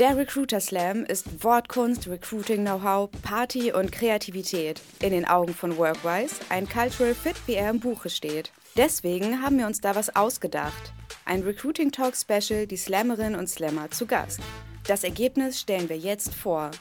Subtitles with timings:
[0.00, 4.80] Der Recruiter Slam ist Wortkunst, Recruiting-Know-how, Party und Kreativität.
[5.00, 8.50] In den Augen von Workwise ein Cultural Fit, wie er im Buche steht.
[8.76, 10.92] Deswegen haben wir uns da was ausgedacht.
[11.24, 14.40] Ein Recruiting Talk Special, die Slammerinnen und Slammer zu Gast.
[14.88, 16.72] Das Ergebnis stellen wir jetzt vor.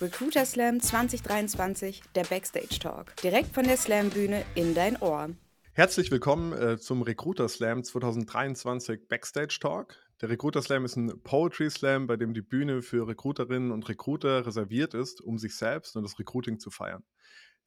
[0.00, 3.14] Recruiter Slam 2023, der Backstage Talk.
[3.16, 5.28] Direkt von der Slam-Bühne in dein Ohr.
[5.74, 9.96] Herzlich willkommen äh, zum Recruiter Slam 2023 Backstage Talk.
[10.24, 14.46] Der Recruiter Slam ist ein Poetry Slam, bei dem die Bühne für Recruiterinnen und Recruiter
[14.46, 17.04] reserviert ist, um sich selbst und das Recruiting zu feiern.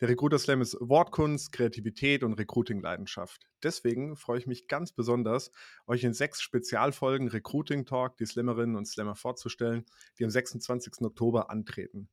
[0.01, 3.43] Der Recruiter Slam ist Wortkunst, Kreativität und Recruiting-Leidenschaft.
[3.61, 5.51] Deswegen freue ich mich ganz besonders,
[5.85, 9.85] euch in sechs Spezialfolgen Recruiting Talk die Slammerinnen und Slammer vorzustellen,
[10.17, 11.01] die am 26.
[11.01, 12.09] Oktober antreten.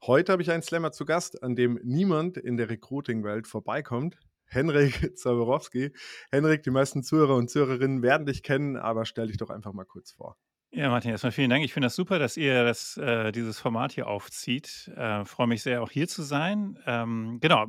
[0.00, 4.16] Heute habe ich einen Slammer zu Gast, an dem niemand in der Recruiting-Welt vorbeikommt,
[4.52, 5.92] Henrik Zaborowski.
[6.30, 9.84] Henrik, die meisten Zuhörer und Zuhörerinnen werden dich kennen, aber stell dich doch einfach mal
[9.84, 10.36] kurz vor.
[10.74, 11.62] Ja, Martin, erstmal vielen Dank.
[11.64, 14.90] Ich finde das super, dass ihr das, äh, dieses Format hier aufzieht.
[14.96, 16.78] Äh, Freue mich sehr, auch hier zu sein.
[16.86, 17.66] Ähm, genau,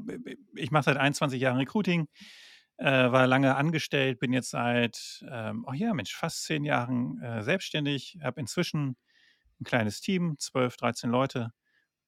[0.55, 2.07] ich mache seit 21 Jahren Recruiting,
[2.77, 7.43] äh, war lange angestellt, bin jetzt seit, ähm, oh ja, Mensch, fast zehn Jahren äh,
[7.43, 8.95] selbstständig, habe inzwischen
[9.59, 11.49] ein kleines Team, 12, 13 Leute.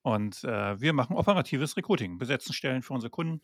[0.02, 3.42] Und äh, wir machen operatives Recruiting, besetzen Stellen für unsere Kunden.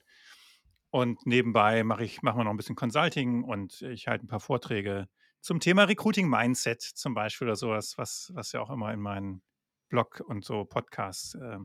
[0.91, 4.41] Und nebenbei mache ich machen wir noch ein bisschen Consulting und ich halte ein paar
[4.41, 5.07] Vorträge
[5.39, 9.41] zum Thema Recruiting Mindset zum Beispiel oder sowas, was, was ja auch immer in meinen
[9.89, 11.57] Blog und so Podcasts äh,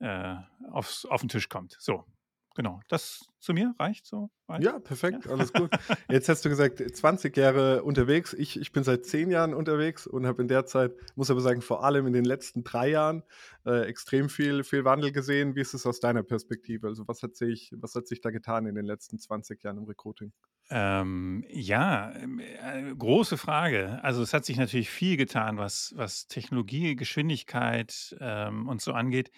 [0.00, 0.36] äh,
[0.70, 1.76] aufs, auf den Tisch kommt.
[1.78, 2.04] So,
[2.54, 4.30] genau, das zu mir reicht so.
[4.48, 4.64] Reicht?
[4.64, 5.32] Ja, perfekt, ja.
[5.32, 5.70] alles gut.
[6.10, 8.32] Jetzt hast du gesagt, 20 Jahre unterwegs.
[8.34, 11.62] Ich, ich bin seit 10 Jahren unterwegs und habe in der Zeit, muss aber sagen,
[11.62, 13.22] vor allem in den letzten drei Jahren
[13.66, 15.54] äh, extrem viel, viel Wandel gesehen.
[15.56, 16.88] Wie ist es aus deiner Perspektive?
[16.88, 19.84] Also, was hat, sich, was hat sich da getan in den letzten 20 Jahren im
[19.84, 20.32] Recruiting?
[20.70, 23.98] Ähm, ja, ähm, äh, große Frage.
[24.02, 29.30] Also es hat sich natürlich viel getan, was, was Technologie, Geschwindigkeit ähm, und so angeht.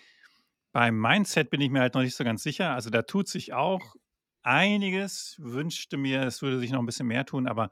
[0.75, 2.73] Beim Mindset bin ich mir halt noch nicht so ganz sicher.
[2.75, 3.95] Also da tut sich auch
[4.43, 5.37] einiges.
[5.39, 7.71] Wünschte mir, es würde sich noch ein bisschen mehr tun, aber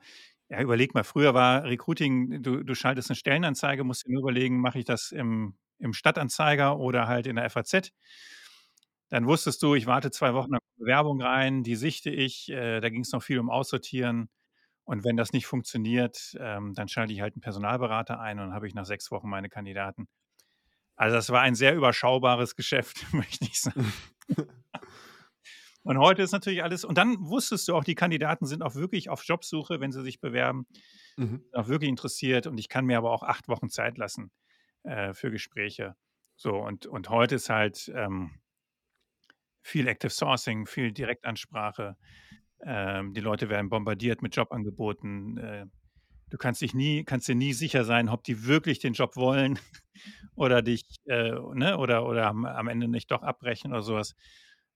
[0.49, 4.61] ja, überleg mal, früher war Recruiting, du, du schaltest eine Stellenanzeige, musst dir nur überlegen,
[4.61, 7.91] mache ich das im, im Stadtanzeiger oder halt in der FAZ.
[9.11, 12.89] Dann wusstest du, ich warte zwei Wochen nach Bewerbung rein, die sichte ich, äh, da
[12.89, 14.29] ging es noch viel um Aussortieren.
[14.85, 18.67] Und wenn das nicht funktioniert, ähm, dann schalte ich halt einen Personalberater ein und habe
[18.69, 20.09] ich nach sechs Wochen meine Kandidaten.
[21.03, 23.93] Also das war ein sehr überschaubares Geschäft, möchte ich sagen.
[25.83, 29.11] und heute ist natürlich alles, und dann wusstest du auch, die Kandidaten sind auch wirklich
[29.11, 30.65] auf Jobsuche, wenn sie sich bewerben,
[31.17, 31.45] mhm.
[31.55, 32.47] auch wirklich interessiert.
[32.47, 34.31] Und ich kann mir aber auch acht Wochen Zeit lassen
[34.85, 35.97] äh, für Gespräche.
[36.37, 38.39] So, und, und heute ist halt ähm,
[39.61, 41.97] viel Active Sourcing, viel Direktansprache.
[42.65, 45.37] Ähm, die Leute werden bombardiert mit Jobangeboten.
[45.39, 45.67] Äh,
[46.33, 49.59] du kannst dich nie, kannst dir nie sicher sein, ob die wirklich den Job wollen
[50.35, 54.15] oder dich, äh, ne, oder, oder am, am, Ende nicht doch abbrechen oder sowas.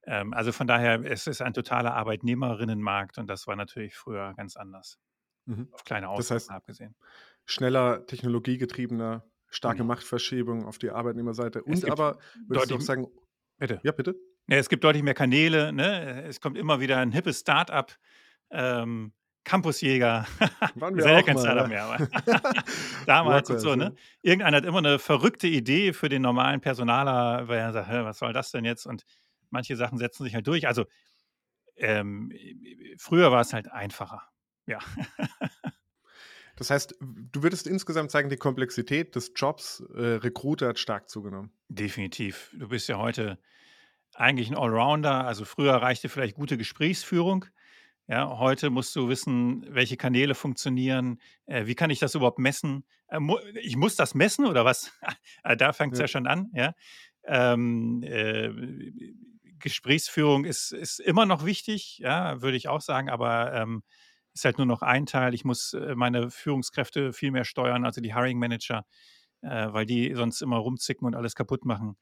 [0.04, 4.56] Ähm, also von daher, es ist ein totaler Arbeitnehmerinnenmarkt und das war natürlich früher ganz
[4.56, 4.98] anders.
[5.46, 5.68] Mhm.
[5.72, 6.94] Auf kleine Ausnahmen das heißt, abgesehen.
[7.46, 9.88] Schneller, technologiegetriebener, starke mhm.
[9.88, 11.62] Machtverschiebung auf die Arbeitnehmerseite.
[11.62, 12.18] Und aber,
[12.48, 13.06] würdest du auch sagen,
[13.56, 13.80] bitte.
[13.82, 14.14] Ja, bitte.
[14.48, 16.24] Ja, es gibt deutlich mehr Kanäle, ne?
[16.24, 17.96] Es kommt immer wieder ein hippes Start-up.
[18.50, 19.12] Ähm,
[19.46, 20.26] Campusjäger.
[20.74, 22.08] Waren wir ist ja kein Startup mehr, aber
[23.06, 23.94] damals und so, ne?
[24.20, 28.32] Irgendeiner hat immer eine verrückte Idee für den normalen Personaler, weil er sagt, was soll
[28.32, 28.86] das denn jetzt?
[28.86, 29.04] Und
[29.50, 30.66] manche Sachen setzen sich halt durch.
[30.66, 30.84] Also
[31.76, 32.32] ähm,
[32.98, 34.22] früher war es halt einfacher.
[34.66, 34.80] Ja.
[36.56, 41.52] das heißt, du würdest insgesamt sagen, die Komplexität des Jobs äh, Recruiter hat stark zugenommen.
[41.68, 42.50] Definitiv.
[42.52, 43.38] Du bist ja heute
[44.12, 45.24] eigentlich ein Allrounder.
[45.24, 47.44] Also früher reichte vielleicht gute Gesprächsführung.
[48.08, 51.20] Ja, heute musst du wissen, welche Kanäle funktionieren.
[51.46, 52.84] Äh, wie kann ich das überhaupt messen?
[53.08, 54.92] Äh, mu ich muss das messen oder was?
[55.42, 56.04] Äh, da fängt es ja.
[56.04, 56.08] ja.
[56.08, 56.50] schon an.
[56.54, 56.74] Ja?
[57.24, 58.50] Ähm, äh,
[59.58, 63.82] Gesprächsführung ist, ist immer noch wichtig, ja, würde ich auch sagen, aber ähm,
[64.32, 65.34] ist halt nur noch ein Teil.
[65.34, 68.86] Ich muss äh, meine Führungskräfte viel mehr steuern, also die Hiring Manager,
[69.40, 71.96] äh, weil die sonst immer rumzicken und alles kaputt machen.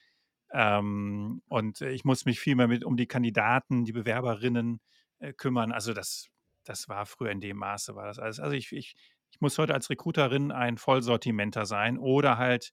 [0.52, 4.80] Ähm, und ich muss mich viel mehr mit um die Kandidaten, die Bewerberinnen
[5.24, 5.72] äh, kümmern.
[5.72, 6.28] Also das,
[6.64, 8.40] das war früher in dem Maße, war das alles.
[8.40, 8.94] Also ich, ich,
[9.30, 12.72] ich muss heute als Recruiterin ein Vollsortimenter sein oder halt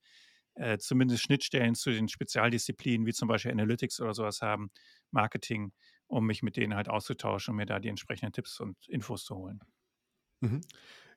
[0.56, 4.70] äh, zumindest Schnittstellen zu den Spezialdisziplinen, wie zum Beispiel Analytics oder sowas haben,
[5.12, 5.72] Marketing,
[6.08, 9.36] um mich mit denen halt auszutauschen und mir da die entsprechenden Tipps und Infos zu
[9.36, 9.62] holen.
[10.42, 10.62] Mhm.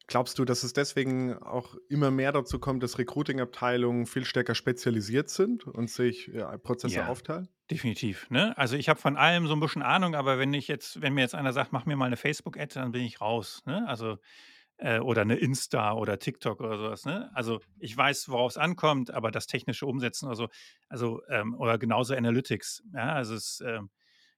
[0.06, 5.30] Glaubst du, dass es deswegen auch immer mehr dazu kommt, dass Recruiting-Abteilungen viel stärker spezialisiert
[5.30, 7.48] sind und sich ja, Prozesse ja, aufteilen?
[7.70, 8.28] Definitiv.
[8.28, 8.56] Ne?
[8.58, 11.22] Also ich habe von allem so ein bisschen Ahnung, aber wenn ich jetzt, wenn mir
[11.22, 13.62] jetzt einer sagt, mach mir mal eine Facebook-Ad, dann bin ich raus.
[13.64, 13.88] Ne?
[13.88, 14.18] Also
[14.76, 17.06] äh, oder eine Insta oder TikTok oder sowas.
[17.06, 17.30] Ne?
[17.32, 20.48] Also ich weiß, worauf es ankommt, aber das technische Umsetzen oder so,
[20.88, 22.82] also ähm, oder genauso Analytics.
[22.92, 23.88] Ja, also es ähm,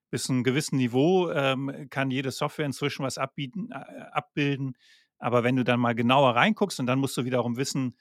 [0.09, 3.75] bis zu einem gewissen Niveau ähm, kann jede Software inzwischen was abbieten, äh,
[4.11, 4.77] abbilden.
[5.19, 7.97] Aber wenn du dann mal genauer reinguckst und dann musst du wiederum wissen,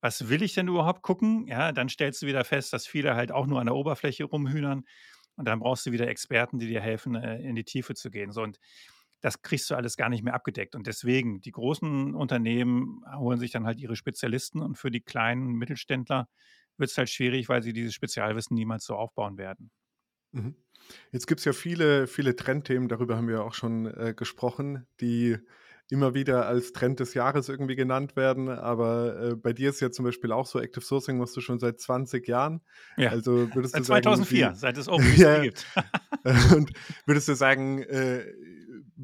[0.00, 1.46] was will ich denn überhaupt gucken?
[1.46, 4.84] Ja, dann stellst du wieder fest, dass viele halt auch nur an der Oberfläche rumhühnern.
[5.36, 8.32] Und dann brauchst du wieder Experten, die dir helfen, äh, in die Tiefe zu gehen.
[8.32, 8.58] So, und
[9.20, 10.74] das kriegst du alles gar nicht mehr abgedeckt.
[10.74, 15.52] Und deswegen, die großen Unternehmen holen sich dann halt ihre Spezialisten und für die kleinen
[15.52, 16.28] Mittelständler
[16.78, 19.70] wird es halt schwierig, weil sie dieses Spezialwissen niemals so aufbauen werden.
[20.32, 20.54] Mhm.
[21.12, 25.38] Jetzt gibt es ja viele, viele Trendthemen, darüber haben wir auch schon äh, gesprochen, die
[25.92, 28.48] immer wieder als Trend des Jahres irgendwie genannt werden.
[28.48, 31.58] Aber äh, bei dir ist ja zum Beispiel auch so, Active Sourcing machst du schon
[31.58, 32.60] seit 20 Jahren.
[32.96, 35.66] Ja, Also würdest seit du sagen, 2004, wie, seit es OpenBSD ja, gibt.
[36.54, 36.72] und
[37.06, 38.24] würdest du sagen, äh,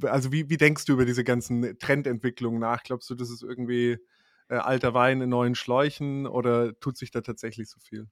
[0.03, 2.83] also wie, wie denkst du über diese ganzen Trendentwicklungen nach?
[2.83, 3.99] Glaubst du, das ist irgendwie
[4.49, 8.07] äh, alter Wein in neuen Schläuchen oder tut sich da tatsächlich so viel?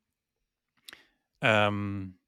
[1.45, 2.19] ähm,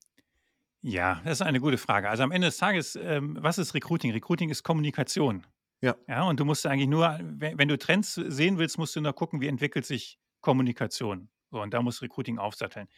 [0.82, 2.08] ja, das ist eine gute Frage.
[2.08, 4.12] Also am Ende des Tages, ähm, was ist Recruiting?
[4.12, 5.44] Recruiting ist Kommunikation.
[5.80, 5.94] Ja.
[6.08, 9.40] Ja, und du musst eigentlich nur, wenn, du Trends sehen willst, musst du nur gucken,
[9.40, 11.28] wie entwickelt sich Kommunikation.
[11.50, 12.88] So, und da muss Recruiting aufsatteln.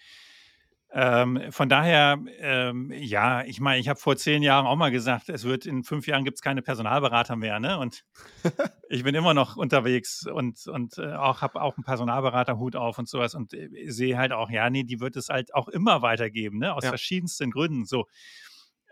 [0.91, 5.29] Ähm, von daher, ähm, ja, ich meine, ich habe vor zehn Jahren auch mal gesagt,
[5.29, 7.79] es wird in fünf Jahren gibt es keine Personalberater mehr, ne?
[7.79, 8.05] Und
[8.89, 13.07] ich bin immer noch unterwegs und, und äh, auch habe auch einen Personalberaterhut auf und
[13.07, 16.59] sowas und äh, sehe halt auch, ja, nee, die wird es halt auch immer weitergeben,
[16.59, 16.75] ne?
[16.75, 16.89] Aus Ja.
[16.89, 17.85] verschiedensten Gründen.
[17.85, 18.07] So,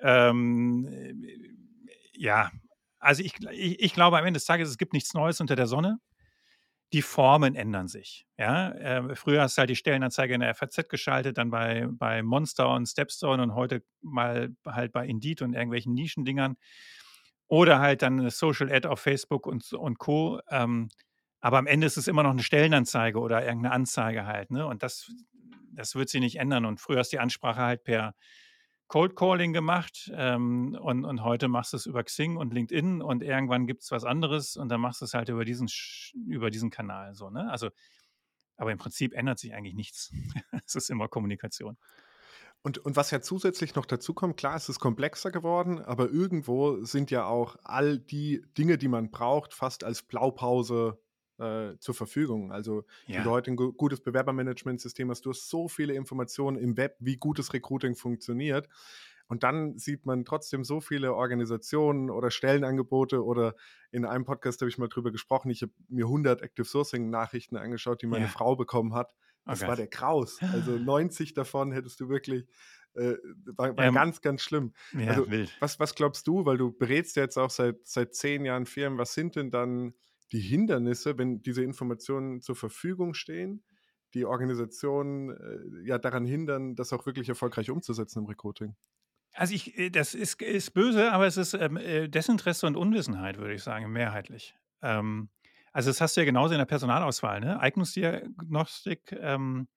[0.03, 1.15] ähm, äh,
[2.13, 2.51] ja,
[3.07, 5.69] also ich, ich, ich glaube am Ende des Tages, es gibt nichts Neues unter der
[5.69, 5.99] Sonne.
[6.93, 8.27] Die Formen ändern sich.
[8.37, 8.71] Ja?
[8.73, 12.69] Äh, früher hast du halt die Stellenanzeige in der FAZ geschaltet, dann bei, bei Monster
[12.71, 16.57] und Stepstone und heute mal halt bei Indeed und irgendwelchen Nischendingern.
[17.49, 20.41] Oder halt dann eine Social Ad auf Facebook und, und Co.
[20.51, 20.89] Ähm,
[21.41, 24.51] aber am Ende ist es immer noch eine Stellenanzeige oder irgendeine Anzeige halt.
[24.51, 24.67] Ne?
[24.67, 25.13] Und das,
[25.73, 26.65] das wird sich nicht ändern.
[26.65, 28.15] Und früher du die Ansprache halt per
[28.89, 33.23] Cold Calling gemacht ähm, und, und heute machst du es über Xing und LinkedIn und
[33.23, 35.69] irgendwann gibt es was anderes und dann machst du es halt über diesen,
[36.27, 37.15] über diesen Kanal.
[37.15, 37.51] So, ne?
[37.51, 37.71] Also,
[38.57, 40.13] aber im Prinzip ändert sich eigentlich nichts.
[40.67, 41.77] es ist immer Kommunikation.
[42.63, 46.85] Und, und was ja zusätzlich noch dazu kommt, klar, es ist komplexer geworden, aber irgendwo
[46.85, 50.99] sind ja auch all die Dinge, die man braucht, fast als Blaupause
[51.39, 52.53] äh, zur Verfügung.
[52.53, 56.57] Also wenn du Ja, heute ein gu- gutes Bewerbermanagementsystem hast, du hast so viele Informationen
[56.57, 58.69] im Web, wie gutes Recruiting funktioniert.
[59.29, 63.55] Und dann sieht man trotzdem so viele Organisationen oder Stellenangebote oder
[63.91, 67.57] in einem Podcast habe ich mal drüber gesprochen, ich habe mir 100 Active Sourcing Nachrichten
[67.57, 69.15] angeschaut, die meine ja, Frau bekommen hat.
[69.47, 69.79] oh Das war Gott.
[69.79, 70.39] der Kraus.
[70.53, 72.47] Also 90 davon hättest du wirklich,
[72.95, 73.15] äh,
[73.57, 74.73] war, war Ähm, ganz, ganz schlimm.
[74.93, 75.57] ja, Also wild.
[75.59, 78.97] was, was glaubst du, weil du berätst ja jetzt auch seit, seit zehn Jahren Firmen,
[78.97, 79.95] was sind denn dann
[80.33, 83.65] die Hindernisse, wenn diese Informationen zur Verfügung stehen,
[84.15, 88.75] die Organisationen äh, ja daran hindern, das auch wirklich erfolgreich umzusetzen im Recruiting?
[89.35, 93.39] Also ich, äh, das ist, ist böse, aber es ist ähm, äh, Desinteresse und Unwissenheit,
[93.39, 94.55] würde ich sagen, mehrheitlich.
[94.83, 95.29] Ähm,
[95.73, 97.61] also das hast du ja genauso in der Personalauswahl, ne?
[97.61, 99.69] Eignungsdiagnostik, ähm,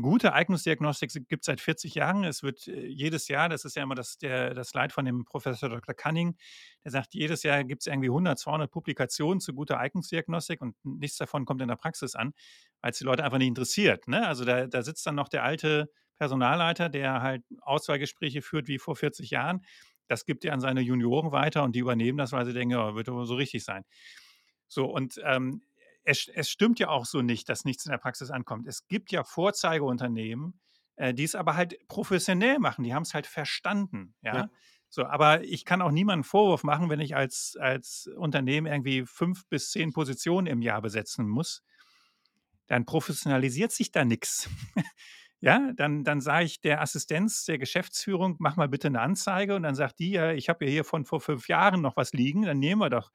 [0.00, 2.24] gute Eignungsdiagnostik gibt es seit 40 Jahren.
[2.24, 5.24] Es wird äh, jedes Jahr, das ist ja immer das, der, das Slide von dem
[5.24, 5.94] Professor Dr.
[5.94, 6.36] Cunning,
[6.84, 11.16] der sagt, jedes Jahr gibt es irgendwie 100, 200 Publikationen zu guter Eignungsdiagnostik und nichts
[11.18, 12.32] davon kommt in der Praxis an,
[12.80, 14.08] weil es die Leute einfach nicht interessiert.
[14.08, 14.26] Ne?
[14.26, 18.96] Also da, da sitzt dann noch der alte Personalleiter, der halt Auswahlgespräche führt wie vor
[18.96, 19.64] 40 Jahren.
[20.08, 22.94] Das gibt er an seine Junioren weiter und die übernehmen das, weil sie denken, ja,
[22.94, 23.84] wird aber so richtig sein.
[24.68, 25.62] So, und ähm,
[26.04, 28.66] es, es stimmt ja auch so nicht, dass nichts in der Praxis ankommt.
[28.66, 30.60] Es gibt ja Vorzeigeunternehmen,
[30.96, 32.84] äh, die es aber halt professionell machen.
[32.84, 34.34] Die haben es halt verstanden, ja.
[34.34, 34.50] Ja.
[34.90, 39.44] So, aber ich kann auch niemanden Vorwurf machen, wenn ich als, als Unternehmen irgendwie fünf
[39.48, 41.64] bis zehn Positionen im Jahr besetzen muss.
[42.68, 44.48] Dann professionalisiert sich da nichts.
[45.40, 49.62] Ja, dann, dann sage ich der Assistenz der Geschäftsführung, mach mal bitte eine Anzeige und
[49.62, 52.44] dann sagt die, ja, ich habe ja hier von vor fünf Jahren noch was liegen,
[52.44, 53.10] dann nehmen wir doch.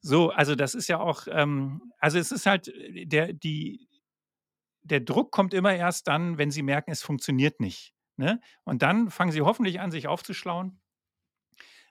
[0.00, 3.88] So, also das ist ja auch, ähm, also es ist halt, äh, der, die,
[4.82, 7.94] der Druck kommt immer erst dann, wenn sie merken, es funktioniert nicht.
[8.16, 8.40] Ne?
[8.64, 10.80] Und dann fangen sie hoffentlich an, sich aufzuschlauen.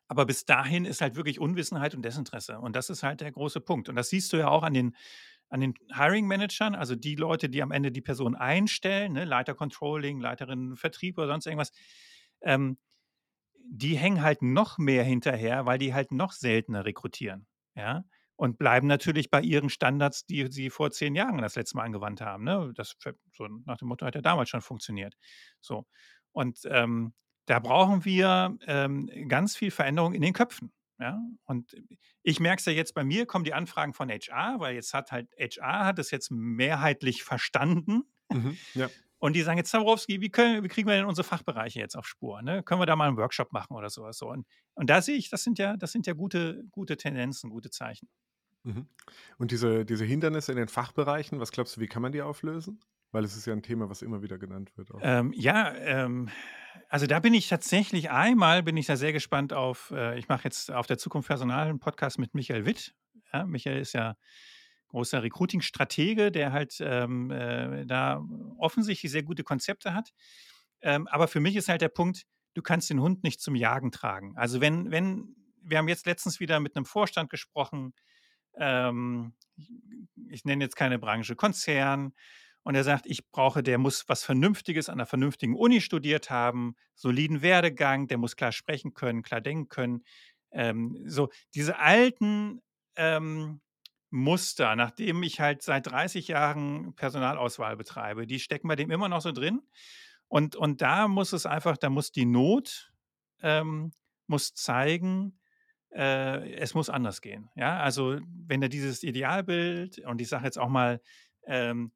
[0.08, 2.60] Aber bis dahin ist halt wirklich Unwissenheit und Desinteresse.
[2.60, 3.90] Und das ist halt der große Punkt.
[3.90, 4.96] Und das siehst du ja auch an den,
[5.50, 9.26] an den Hiring-Managern, also die Leute, die am Ende die Person einstellen, ne?
[9.26, 11.72] Leiter Controlling, Leiterin Vertrieb oder sonst irgendwas.
[12.42, 12.78] Ähm,
[13.70, 17.47] die hängen halt noch mehr hinterher, weil die halt noch seltener rekrutieren.
[17.78, 18.04] Ja.
[18.36, 22.22] Und bleiben natürlich bei ihren Standards, die sie vor zehn Jahren das letzte Mal angewandt
[22.22, 22.44] haben.
[22.44, 22.72] Ne?
[22.76, 22.96] Das
[23.34, 25.16] so nach dem Motto hat ja damals schon funktioniert.
[25.62, 25.88] So.
[26.34, 27.14] Und ähm,
[27.46, 30.72] da brauchen wir ähm, ganz viel Veränderung in den Köpfen.
[31.00, 31.20] Ja?
[31.46, 31.76] Und
[32.22, 35.12] ich merke es ja jetzt bei mir, kommen die Anfragen von HR, weil jetzt hat
[35.12, 38.04] halt HR hat es jetzt mehrheitlich verstanden.
[38.30, 38.90] Mhm, ja.
[39.20, 42.06] Und die sagen jetzt, Zaborowski, wie, können, wie kriegen wir denn unsere Fachbereiche jetzt auf
[42.06, 42.42] Spur?
[42.42, 42.62] Ne?
[42.64, 44.18] Können wir da mal einen Workshop machen oder sowas?
[44.18, 44.30] So.
[44.30, 44.46] Und,
[44.76, 48.08] und da sehe ich, das sind ja, das sind ja gute, gute Tendenzen, gute Zeichen.
[48.64, 48.88] Mhm.
[49.38, 52.80] Und diese, diese Hindernisse in den Fachbereichen, was glaubst du, wie kann man die auflösen?
[53.12, 54.90] Weil es ist ja ein Thema, was immer wieder genannt wird.
[55.02, 56.30] Ähm, ja, ähm,
[56.90, 60.44] also da bin ich tatsächlich einmal, bin ich da sehr gespannt auf, äh, ich mache
[60.44, 62.94] jetzt auf der Zukunft Personal einen Podcast mit Michael Witt.
[63.32, 64.16] Ja, Michael ist ja
[64.90, 68.24] großer Recruiting-Stratege, der halt ähm, äh, da
[68.58, 70.12] offensichtlich sehr gute Konzepte hat.
[70.82, 73.92] Ähm, aber für mich ist halt der Punkt, du kannst den Hund nicht zum Jagen
[73.92, 74.36] tragen.
[74.38, 77.94] Also wenn, wenn, wir haben jetzt letztens wieder mit einem Vorstand gesprochen,
[78.58, 79.34] ähm,
[80.30, 82.14] ich nenne jetzt keine Branche, Konzern,
[82.68, 86.76] und er sagt, ich brauche, der muss was Vernünftiges an einer vernünftigen Uni studiert haben,
[86.96, 90.04] soliden Werdegang, der muss klar sprechen können, klar denken können.
[90.52, 92.62] Ähm, so diese alten
[92.98, 93.62] ähm,
[94.10, 99.22] Muster, nachdem ich halt seit 30 Jahren Personalauswahl betreibe, die stecken bei dem immer noch
[99.22, 99.62] so drin.
[100.28, 102.92] Und, und da muss es einfach, da muss die Not
[103.42, 103.94] ähm,
[104.28, 105.40] muss zeigen,
[105.94, 107.50] äh, es muss anders gehen.
[107.56, 111.02] Ja, also wenn er dieses Idealbild und ich sage jetzt auch mal
[111.46, 111.92] ähm,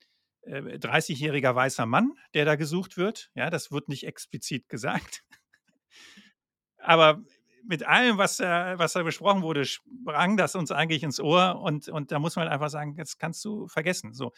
[0.48, 3.30] 30-jähriger äh, weißer Mann, der da gesucht wird.
[3.36, 5.24] Ja, das wird nicht explizit gesagt.
[6.78, 7.22] Aber
[7.66, 11.88] mit allem, was, äh, was da besprochen wurde, sprang das uns eigentlich ins Ohr und,
[11.90, 14.14] und da muss man einfach sagen, das kannst du vergessen.
[14.14, 14.32] So.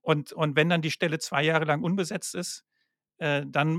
[0.00, 2.64] Und, und wenn dann die Stelle zwei Jahre lang unbesetzt ist,
[3.18, 3.76] äh, dann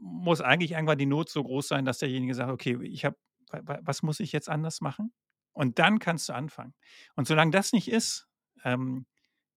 [0.00, 3.16] muss eigentlich irgendwann die Not so groß sein, dass derjenige sagt, okay, ich habe,
[3.50, 5.12] was muss ich jetzt anders machen?
[5.52, 6.74] Und dann kannst du anfangen.
[7.14, 8.26] Und solange das nicht ist,
[8.64, 9.06] ähm,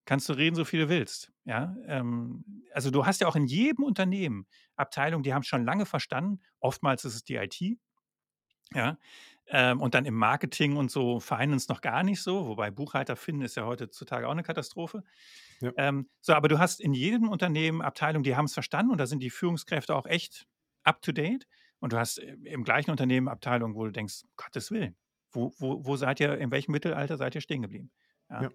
[0.06, 1.32] kannst du reden, so viel du willst.
[1.46, 5.86] Ja, ähm, also du hast ja auch in jedem Unternehmen Abteilungen, die haben schon lange
[5.86, 6.42] verstanden.
[6.60, 7.80] Oftmals ist es die IT.
[8.74, 8.98] Ja,
[9.48, 13.44] ähm, und dann im Marketing und so Finance noch gar nicht so, wobei Buchhalter finden
[13.44, 15.04] ist ja heutzutage auch eine Katastrophe.
[15.62, 15.72] Ja.
[15.78, 19.06] Ähm, so, aber du hast in jedem Unternehmen Abteilungen, die haben es verstanden und da
[19.06, 20.48] sind die Führungskräfte auch echt
[20.84, 21.48] up to date.
[21.80, 24.96] Und du hast äh, im gleichen Unternehmen Abteilungen, wo du denkst, Gottes Willen,
[25.32, 27.92] wo, wo, wo seid ihr, in welchem Mittelalter seid ihr stehen geblieben?
[28.30, 28.44] Ja.
[28.44, 28.50] ja.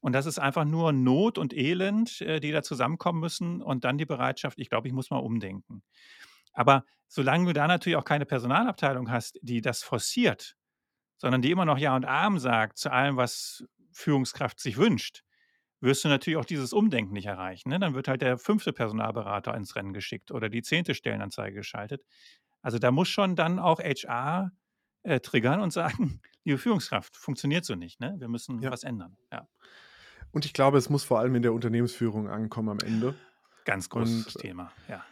[0.00, 3.98] Und das ist einfach nur Not und Elend, äh, die da zusammenkommen müssen und dann
[3.98, 5.82] die Bereitschaft, ich glaube, ich muss mal umdenken.
[6.58, 10.56] Aber solange du da natürlich auch keine Personalabteilung hast, die das forciert,
[11.16, 15.22] sondern die immer noch Ja und Arm sagt zu allem, was Führungskraft sich wünscht,
[15.80, 17.68] wirst du natürlich auch dieses Umdenken nicht erreichen.
[17.68, 17.78] Ne?
[17.78, 22.04] Dann wird halt der fünfte Personalberater ins Rennen geschickt oder die zehnte Stellenanzeige geschaltet.
[22.60, 24.50] Also da muss schon dann auch HR
[25.04, 28.00] äh, triggern und sagen, liebe Führungskraft, funktioniert so nicht.
[28.00, 28.16] Ne?
[28.18, 28.72] Wir müssen ja.
[28.72, 29.16] was ändern.
[29.32, 29.46] Ja.
[30.32, 33.14] Und ich glaube, es muss vor allem in der Unternehmensführung ankommen am Ende.
[33.64, 35.04] Ganz großes und, Thema, ja.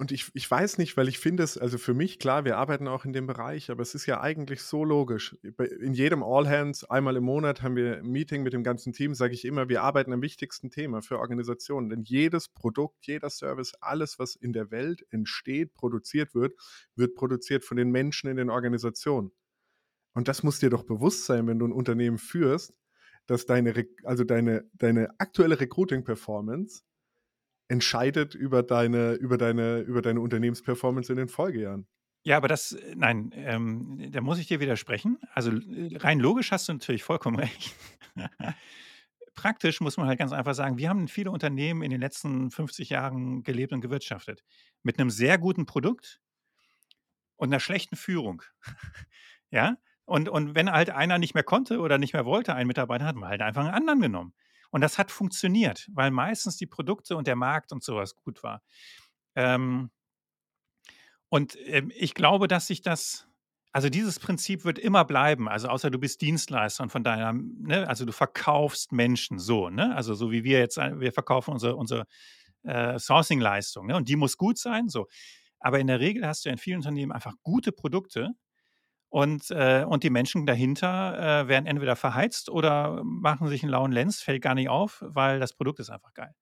[0.00, 2.86] Und ich, ich weiß nicht, weil ich finde es, also für mich, klar, wir arbeiten
[2.86, 5.36] auch in dem Bereich, aber es ist ja eigentlich so logisch.
[5.80, 9.12] In jedem All Hands, einmal im Monat haben wir ein Meeting mit dem ganzen Team,
[9.14, 11.88] sage ich immer, wir arbeiten am wichtigsten Thema für Organisationen.
[11.88, 16.54] Denn jedes Produkt, jeder Service, alles, was in der Welt entsteht, produziert wird,
[16.94, 19.32] wird produziert von den Menschen in den Organisationen.
[20.14, 22.72] Und das muss dir doch bewusst sein, wenn du ein Unternehmen führst,
[23.26, 26.82] dass deine, also deine, deine aktuelle Recruiting-Performance
[27.68, 31.86] entscheidet über deine, über deine, über deine Unternehmensperformance in den Folgejahren.
[32.24, 35.18] Ja, aber das, äh, nein, ähm, da muss ich dir widersprechen.
[35.32, 37.74] Also äh, rein logisch hast du natürlich vollkommen recht.
[39.34, 42.90] Praktisch muss man halt ganz einfach sagen, wir haben viele Unternehmen in den letzten 50
[42.90, 44.42] Jahren gelebt und gewirtschaftet.
[44.82, 46.20] Mit einem sehr guten Produkt
[47.36, 48.42] und einer schlechten Führung.
[49.50, 53.04] ja, und, und wenn halt einer nicht mehr konnte oder nicht mehr wollte, ein Mitarbeiter,
[53.04, 54.34] hat man halt einfach einen anderen genommen.
[54.70, 58.62] Und das hat funktioniert, weil meistens die Produkte und der Markt und sowas gut war.
[59.34, 59.90] Ähm,
[61.28, 63.26] und ähm, ich glaube, dass sich das,
[63.72, 65.48] also dieses Prinzip wird immer bleiben.
[65.48, 69.94] Also außer du bist Dienstleister und von deiner, ne, also du verkaufst Menschen so, ne?
[69.94, 72.06] Also so wie wir jetzt, wir verkaufen unsere, unsere
[72.64, 73.96] äh, Sourcing-Leistung, ne?
[73.96, 75.06] Und die muss gut sein, so.
[75.60, 78.30] Aber in der Regel hast du in vielen Unternehmen einfach gute Produkte,
[79.08, 83.92] und, äh, und die Menschen dahinter äh, werden entweder verheizt oder machen sich einen lauen
[83.92, 86.34] Lenz, fällt gar nicht auf, weil das Produkt ist einfach geil.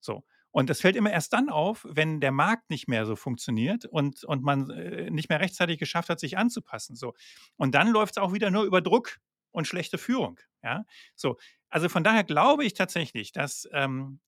[0.00, 0.24] So.
[0.50, 4.24] Und das fällt immer erst dann auf, wenn der Markt nicht mehr so funktioniert und,
[4.24, 6.96] und man äh, nicht mehr rechtzeitig geschafft hat, sich anzupassen.
[6.96, 7.14] So.
[7.56, 9.18] Und dann läuft es auch wieder nur über Druck
[9.50, 10.40] und schlechte Führung.
[10.62, 10.84] Ja?
[11.14, 11.36] So.
[11.68, 14.20] Also von daher glaube ich tatsächlich, dass ähm,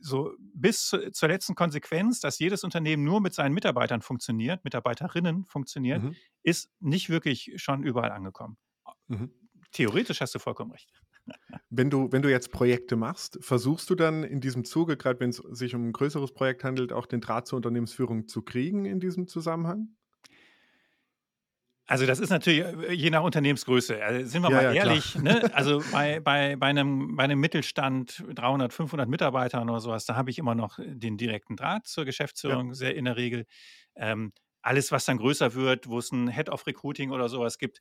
[0.00, 5.44] so bis zu, zur letzten Konsequenz, dass jedes Unternehmen nur mit seinen Mitarbeitern funktioniert, Mitarbeiterinnen
[5.46, 6.16] funktioniert, mhm.
[6.42, 8.56] ist nicht wirklich schon überall angekommen.
[9.08, 9.30] Mhm.
[9.72, 10.90] Theoretisch hast du vollkommen recht.
[11.70, 15.30] Wenn du, wenn du jetzt Projekte machst, versuchst du dann in diesem Zuge, gerade wenn
[15.30, 19.00] es sich um ein größeres Projekt handelt, auch den Draht zur Unternehmensführung zu kriegen in
[19.00, 19.94] diesem Zusammenhang?
[21.86, 24.02] Also das ist natürlich äh, je nach Unternehmensgröße.
[24.02, 25.48] Also sind wir Ja, mal ja, ehrlich, ne?
[25.52, 30.30] Also bei, bei, bei, einem, bei einem Mittelstand 300, 500 Mitarbeitern oder sowas, da habe
[30.30, 32.04] ich immer noch den direkten Draht zur
[32.46, 32.56] Ja.
[32.56, 33.46] Geschäftsführung, sehr in der Regel.
[33.96, 37.80] Ähm, alles, was dann größer wird, wo es ein Head of Recruiting oder sowas gibt,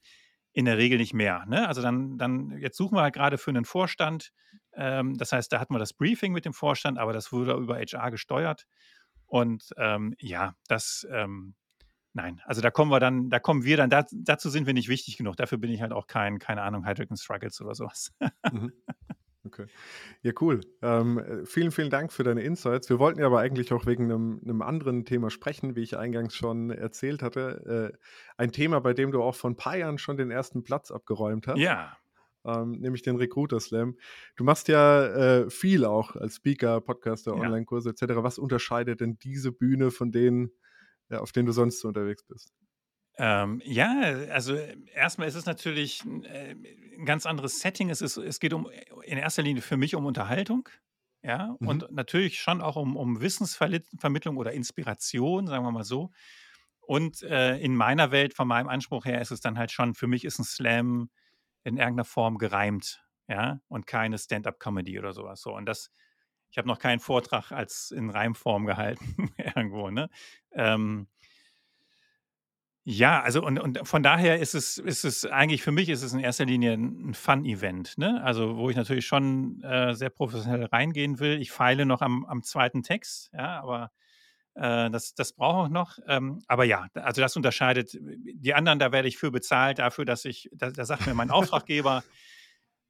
[0.53, 1.46] in der Regel nicht mehr.
[1.48, 1.67] Ne?
[1.67, 4.31] Also dann, dann, jetzt suchen wir halt gerade für einen Vorstand.
[4.74, 7.77] Ähm, das heißt, da hatten wir das Briefing mit dem Vorstand, aber das wurde über
[7.77, 8.65] HR gesteuert.
[9.27, 11.55] Und ähm, ja, das, ähm,
[12.13, 14.89] nein, also da kommen wir dann, da kommen wir dann, da, dazu sind wir nicht
[14.89, 15.36] wichtig genug.
[15.38, 18.12] Dafür bin ich halt auch kein, keine Ahnung, Hydrogen Struggles oder sowas.
[18.51, 18.74] Mhm.
[19.44, 19.65] Okay.
[20.22, 20.62] Ja, cool.
[20.84, 22.89] Ähm, äh, vielen, vielen Dank für deine Insights.
[22.89, 26.36] Wir wollten ja aber eigentlich auch wegen einem, einem anderen Thema sprechen, wie ich eingangs
[26.36, 27.91] schon erzählt hatte.
[27.91, 27.98] Äh,
[28.38, 31.48] ein Thema, bei dem du auch vor ein paar Jahren schon den ersten Platz abgeräumt
[31.48, 31.58] hast.
[31.58, 31.98] ja,
[32.46, 33.98] ähm, nämlich den Recruiter Slam.
[34.36, 37.36] Du machst ja äh, viel auch als Speaker, Podcaster.
[37.36, 38.03] Online-Kurse etc.
[38.18, 40.51] Was unterscheidet denn diese Bühne von denen,
[41.12, 42.53] ja, auf denen du sonst so unterwegs bist?
[43.18, 44.00] Ähm, ja,
[44.32, 46.56] also äh, erstmal ist es natürlich ein, äh,
[46.98, 47.89] ein ganz anderes Setting.
[47.89, 48.70] Es, ist, es geht um
[49.03, 50.70] in erster Linie für mich um Unterhaltung.
[51.24, 51.68] Ja, Mhm.
[51.68, 56.10] und natürlich schon auch um, um Wissensvermittlung oder Inspiration, sagen wir mal so.
[56.82, 60.08] Und äh, in meiner Welt, von meinem Anspruch her, ist es dann halt schon, für
[60.08, 61.10] mich ist ein Slam
[61.63, 65.41] in irgendeiner Form gereimt, ja, und keine Stand-up-Comedy oder sowas.
[65.41, 65.56] So.
[65.56, 65.91] Und das,
[66.51, 70.10] ich habe noch keinen Vortrag als in Reimform gehalten irgendwo, ne?
[70.51, 71.08] Ähm,
[72.84, 76.13] ja, also und, und von daher ist es, ist es eigentlich für mich ist es
[76.13, 78.22] in erster Linie ein Fun-Event, ne?
[78.24, 81.39] Also wo ich natürlich schon äh, sehr professionell reingehen will.
[81.39, 83.91] Ich feile noch am, am zweiten Text, ja, aber
[84.55, 86.00] äh, das, das brauche ich noch.
[86.08, 90.25] Ähm, aber ja, also das unterscheidet die anderen, da werde ich für bezahlt, dafür, dass
[90.25, 92.03] ich, da, da sagt mir mein Auftraggeber,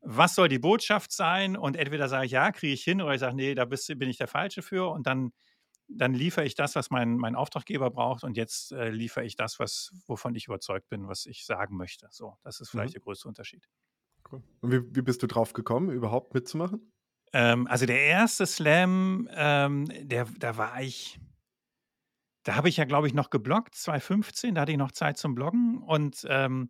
[0.02, 1.56] was soll die Botschaft sein?
[1.58, 4.10] Und entweder sage ich, ja, kriege ich hin, oder ich sage, nee, da bist, bin
[4.10, 4.90] ich der Falsche für.
[4.92, 5.32] Und dann,
[5.88, 8.24] dann liefere ich das, was mein, mein Auftraggeber braucht.
[8.24, 12.08] Und jetzt äh, liefere ich das, was, wovon ich überzeugt bin, was ich sagen möchte.
[12.12, 12.96] So, das ist vielleicht Mhm.
[12.96, 13.68] der größte Unterschied.
[14.32, 14.42] Cool.
[14.62, 16.92] Und wie, wie bist du drauf gekommen, überhaupt mitzumachen?
[17.34, 21.20] Ähm, also der erste Slam, ähm, der, da war ich,
[22.44, 25.36] da habe ich ja, glaube ich, noch gebloggt, 2015, da hatte ich noch Zeit zum
[25.36, 26.70] Bloggen und ähm,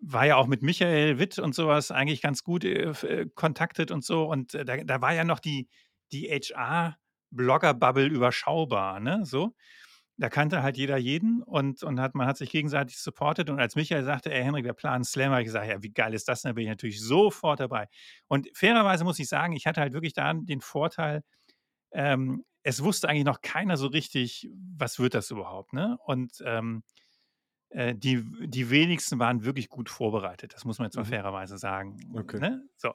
[0.00, 4.04] war ja auch mit Michael Witt und sowas eigentlich ganz gut äh, äh, kontaktet und
[4.04, 4.24] so.
[4.24, 5.68] Und äh, da, da war ja noch die,
[6.12, 9.24] die HR-Blogger-Bubble überschaubar, ne?
[9.24, 9.54] So.
[10.20, 13.50] Da kannte halt jeder jeden und, und hat, man hat sich gegenseitig supportet.
[13.50, 16.12] Und als Michael sagte, ey Henrik, wir planen Slam, habe ich gesagt, ja, wie geil
[16.12, 16.50] ist das denn?
[16.50, 17.86] Da bin ich natürlich sofort dabei.
[18.26, 21.22] Und fairerweise muss ich sagen, ich hatte halt wirklich da den Vorteil,
[21.92, 25.96] ähm, es wusste eigentlich noch keiner so richtig, was wird das überhaupt, ne?
[26.04, 26.82] Und ähm,
[27.70, 31.08] äh, die, die wenigsten waren wirklich gut vorbereitet, das muss man jetzt mal Mhm.
[31.08, 31.98] fairerweise sagen.
[32.14, 32.38] Okay.
[32.40, 32.62] Ne?
[32.76, 32.94] So.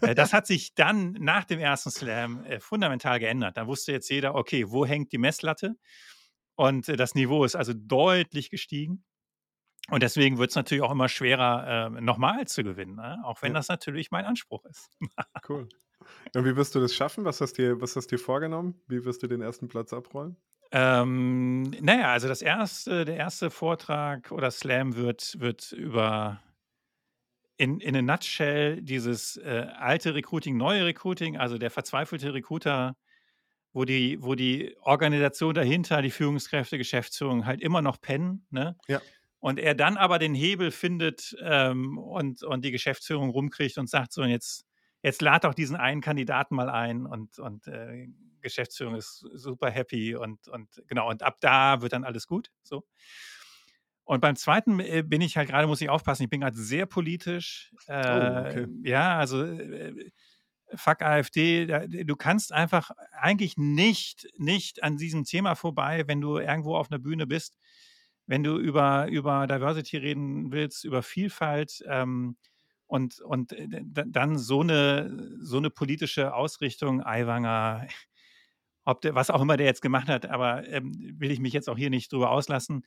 [0.00, 3.56] Äh, das hat sich dann nach dem ersten Slam äh, fundamental geändert.
[3.56, 5.76] Da wusste jetzt jeder, okay, wo hängt die Messlatte?
[6.56, 9.04] Und äh, das Niveau ist also deutlich gestiegen.
[9.90, 13.18] Und deswegen wird es natürlich auch immer schwerer, nochmal zu gewinnen, ne?
[13.24, 13.58] auch wenn Ja.
[13.58, 14.88] das natürlich mein Anspruch ist.
[15.46, 15.68] Cool.
[16.34, 17.26] Und wie wirst du das schaffen?
[17.26, 18.80] Was hast dir, was hast dir vorgenommen?
[18.88, 20.36] Wie wirst du den ersten Platz abräumen?
[20.76, 26.42] Ähm, naja, also das erste, der erste Vortrag oder Slam wird, wird über
[27.56, 32.96] in, in a nutshell dieses äh, alte Recruiting, neue Recruiting, also der verzweifelte Recruiter,
[33.72, 38.76] wo die, wo die Organisation dahinter, die Führungskräfte, Geschäftsführung halt immer noch pennen, ne?
[38.88, 39.00] Ja.
[39.38, 44.12] Und er dann aber den Hebel findet ähm, und, und die Geschäftsführung rumkriegt und sagt
[44.12, 44.66] so, jetzt,
[45.02, 48.08] jetzt lad doch diesen einen Kandidaten mal ein und, und äh,
[48.44, 52.52] Geschäftsführung ist super happy und, und genau, und ab da wird dann alles gut.
[52.62, 52.84] So.
[54.04, 56.86] Und beim zweiten äh, bin ich halt gerade, muss ich aufpassen, ich bin gerade sehr
[56.86, 57.72] politisch.
[57.86, 58.66] Äh, Oh, okay.
[58.84, 60.10] Ja, also äh,
[60.74, 66.38] fuck AfD, da, du kannst einfach eigentlich nicht, nicht an diesem Thema vorbei, wenn du
[66.38, 67.56] irgendwo auf einer Bühne bist,
[68.26, 72.36] wenn du über, über Diversity reden willst, über Vielfalt ähm,
[72.86, 73.68] und, und äh,
[74.06, 77.86] dann so eine, so eine politische Ausrichtung, Aiwanger,
[78.84, 81.68] ob der, was auch immer der jetzt gemacht hat, aber ähm, will ich mich jetzt
[81.68, 82.84] auch hier nicht drüber auslassen,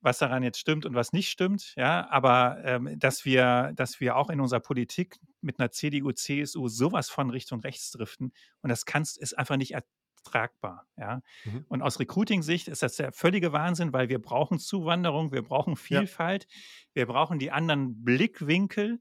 [0.00, 4.16] was daran jetzt stimmt und was nicht stimmt, ja, aber ähm, dass wir, dass wir
[4.16, 8.84] auch in unserer Politik mit einer CDU, CSU sowas von Richtung rechts driften und das
[8.84, 11.22] kannst, ist einfach nicht ertragbar, ja.
[11.44, 11.64] Mhm.
[11.68, 16.46] Und aus Recruiting-Sicht ist das der völlige Wahnsinn, weil wir brauchen Zuwanderung, wir brauchen Vielfalt,
[16.92, 19.00] wir brauchen die anderen Blickwinkel,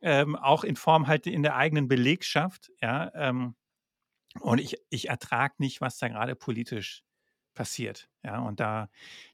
[0.00, 3.10] ähm, auch in Form halt in der eigenen Belegschaft, ja.
[3.14, 3.56] Ähm,
[4.40, 7.02] und ich, ich ertrage nicht, was da gerade politisch
[7.54, 8.08] passiert.
[8.22, 8.88] Ja, und da,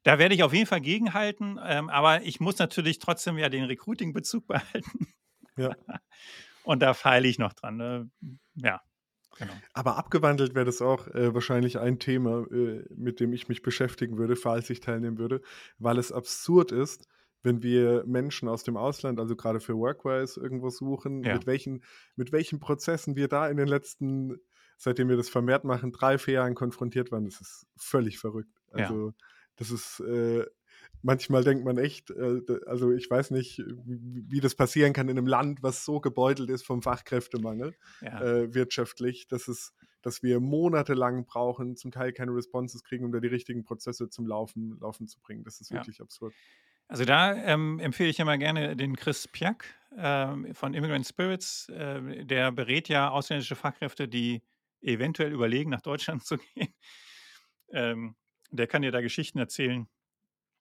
[0.05, 3.65] da werde ich auf jeden Fall gegenhalten, ähm, aber ich muss natürlich trotzdem ja den
[3.65, 5.13] Recruiting-Bezug behalten.
[5.57, 5.75] Ja.
[6.65, 7.77] Und da feile ich noch dran.
[7.77, 8.11] Ne?
[8.55, 8.81] Ja,
[9.37, 9.53] genau.
[9.73, 14.17] Aber abgewandelt wäre das auch äh, wahrscheinlich ein Thema, äh, mit dem ich mich beschäftigen
[14.19, 15.43] würde, falls ich teilnehmen würde,
[15.79, 17.09] weil es absurd ist,
[17.43, 21.35] wenn wir Menschen aus dem Ausland, also gerade für Workwise irgendwo suchen, Ja.
[21.35, 21.83] mit welchen,
[22.15, 24.37] mit welchen Prozessen wir da in den letzten,
[24.83, 28.51] seitdem wir das vermehrt machen, drei, vier Jahren konfrontiert waren, das ist völlig verrückt.
[28.75, 28.87] Ja.
[28.87, 29.13] Also
[29.57, 30.45] das ist, äh,
[31.03, 35.17] manchmal denkt man echt, äh, also ich weiß nicht, wie, wie das passieren kann in
[35.17, 38.21] einem Land, was so gebeutelt ist vom Fachkräftemangel Ja.
[38.21, 43.21] äh, wirtschaftlich, dass es, dass wir monatelang brauchen, zum Teil keine Responses kriegen, um da
[43.21, 45.45] die richtigen Prozesse zum Laufen, Laufen zu bringen.
[45.45, 45.77] Das ist Ja.
[45.77, 46.35] wirklich absurd.
[46.89, 49.65] Also da ähm, empfehle ich immer gerne den Chris Piak
[49.97, 51.71] ähm, von Immigrant Spirits.
[51.73, 54.43] Ähm, der berät ja ausländische Fachkräfte, die
[54.83, 56.75] eventuell überlegen, nach Deutschland zu gehen.
[57.73, 58.17] Ähm,
[58.51, 59.89] der kann dir da Geschichten erzählen.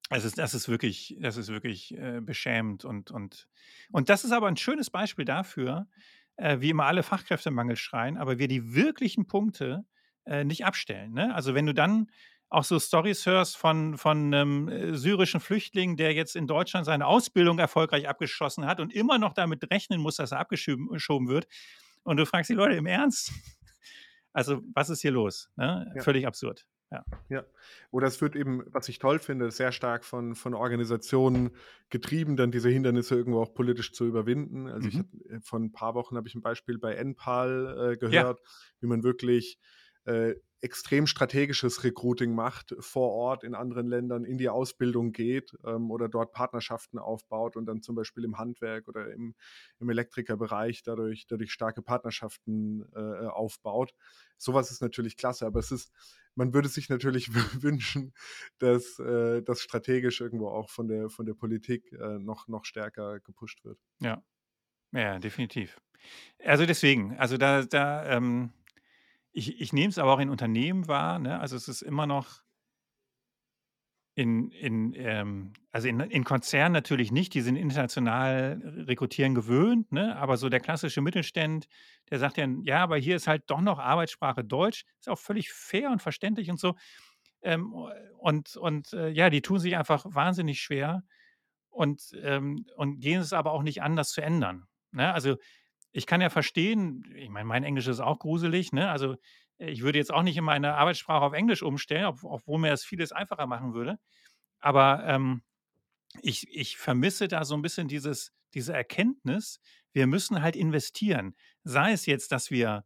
[0.09, 3.47] Also das ist wirklich, das ist wirklich äh, beschämend und, und,
[3.91, 5.87] und das ist aber ein schönes Beispiel dafür,
[6.35, 9.85] äh, wie immer alle Fachkräftemangel schreien, aber wir die wirklichen Punkte
[10.25, 11.13] äh, nicht abstellen.
[11.13, 11.33] Ne?
[11.33, 12.11] Also wenn du dann
[12.49, 17.07] auch so Stories hörst von, von einem äh, syrischen Flüchtling, der jetzt in Deutschland seine
[17.07, 21.47] Ausbildung erfolgreich abgeschlossen hat und immer noch damit rechnen muss, dass er abgeschoben geschoben wird.
[22.03, 23.31] Und du fragst die Leute im Ernst.
[24.33, 25.49] Also, was ist hier los?
[25.55, 25.91] Ne?
[25.95, 26.01] Ja.
[26.01, 26.65] Völlig absurd.
[27.29, 27.45] Ja,
[27.91, 31.51] oder es wird eben, was ich toll finde, sehr stark von, von Organisationen
[31.89, 34.67] getrieben, dann diese Hindernisse irgendwo auch politisch zu überwinden.
[34.67, 34.99] Also ich Mhm.
[34.99, 38.41] hab, äh, vor ein paar Wochen habe ich ein Beispiel bei NPAL äh, gehört,
[38.81, 39.57] wie man wirklich
[40.05, 45.89] äh, extrem strategisches Recruiting macht, vor Ort in anderen Ländern in die Ausbildung geht ähm,
[45.89, 49.33] oder dort Partnerschaften aufbaut und dann zum Beispiel im Handwerk oder im,
[49.79, 53.93] im Elektrikerbereich dadurch, dadurch starke Partnerschaften äh, aufbaut.
[54.37, 55.91] Sowas ist natürlich klasse, aber es ist,
[56.35, 57.33] man würde sich natürlich
[57.63, 58.13] wünschen,
[58.59, 63.19] dass äh, das strategisch irgendwo auch von der, von der Politik äh, noch, noch stärker
[63.19, 63.79] gepusht wird.
[63.99, 64.23] Ja.
[64.93, 65.79] Ja, definitiv.
[66.43, 68.51] Also deswegen, also da, da, ähm,
[69.33, 71.39] ich, ich nehme es aber auch in Unternehmen wahr, ne?
[71.39, 72.41] Also es ist immer noch
[74.13, 80.17] in, in, ähm, also in, in Konzernen natürlich nicht, die sind international rekrutieren gewöhnt, ne?
[80.17, 81.67] Aber so der klassische Mittelstand,
[82.09, 85.51] der sagt ja, ja, aber hier ist halt doch noch Arbeitssprache Deutsch, ist auch völlig
[85.51, 86.75] fair und verständlich und so.
[87.41, 87.73] Ähm,
[88.19, 91.03] und und äh, ja, die tun sich einfach wahnsinnig schwer
[91.69, 94.67] und, ähm, und gehen es aber auch nicht an, das zu ändern.
[94.91, 95.13] Ne?
[95.13, 95.37] Also
[95.91, 98.89] ich kann ja verstehen, ich meine, mein Englisch ist auch gruselig, ne?
[98.89, 99.15] Also
[99.57, 102.83] ich würde jetzt auch nicht in meine Arbeitssprache auf Englisch umstellen, ob, obwohl mir das
[102.83, 103.99] vieles einfacher machen würde.
[104.59, 105.43] Aber ähm,
[106.21, 109.61] ich, ich vermisse da so ein bisschen dieses, diese Erkenntnis,
[109.93, 111.35] wir müssen halt investieren.
[111.63, 112.85] Sei es jetzt, dass wir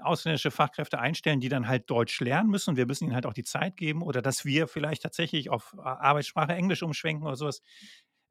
[0.00, 2.76] ausländische Fachkräfte einstellen, die dann halt Deutsch lernen müssen.
[2.76, 5.82] Wir müssen ihnen halt auch die Zeit geben oder dass wir vielleicht tatsächlich auf äh,
[5.82, 7.62] Arbeitssprache Englisch umschwenken oder sowas.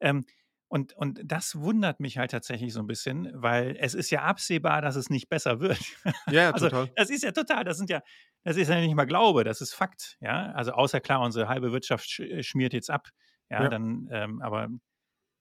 [0.00, 0.24] Ähm,
[0.72, 4.80] und, und das wundert mich halt tatsächlich so ein bisschen, weil es ist ja absehbar,
[4.82, 5.80] dass es nicht besser wird.
[6.26, 6.96] Ja, Also total.
[6.96, 8.00] das ist ja total, das sind ja,
[8.44, 10.52] das ist ja nicht mal Glaube, das ist Fakt, ja.
[10.52, 13.08] Also außer klar, unsere halbe Wirtschaft sch äh, schmiert jetzt ab,
[13.50, 13.70] ja, Ja.
[13.70, 14.68] dann, ähm, aber